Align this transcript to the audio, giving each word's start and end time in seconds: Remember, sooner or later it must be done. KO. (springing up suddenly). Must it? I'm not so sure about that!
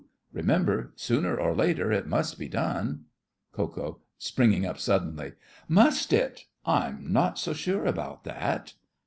Remember, 0.33 0.93
sooner 0.95 1.39
or 1.39 1.53
later 1.53 1.91
it 1.91 2.07
must 2.07 2.39
be 2.39 2.47
done. 2.47 3.05
KO. 3.51 3.99
(springing 4.17 4.65
up 4.65 4.79
suddenly). 4.79 5.33
Must 5.67 6.11
it? 6.11 6.45
I'm 6.65 7.13
not 7.13 7.37
so 7.37 7.53
sure 7.53 7.85
about 7.85 8.23
that! 8.23 8.73